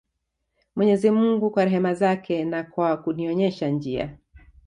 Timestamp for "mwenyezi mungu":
0.75-1.51